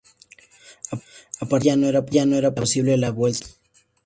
[1.41, 3.59] A partir de aquí ya no era posible la vuelta atrás.